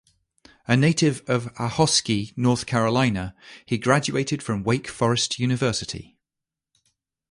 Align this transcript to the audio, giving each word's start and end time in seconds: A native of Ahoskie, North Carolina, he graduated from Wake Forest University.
A 0.67 0.75
native 0.75 1.21
of 1.29 1.53
Ahoskie, 1.57 2.33
North 2.35 2.65
Carolina, 2.65 3.35
he 3.67 3.77
graduated 3.77 4.41
from 4.41 4.63
Wake 4.63 4.87
Forest 4.87 5.37
University. 5.37 6.17